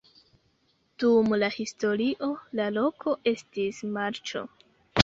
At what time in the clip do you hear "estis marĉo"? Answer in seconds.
3.35-4.45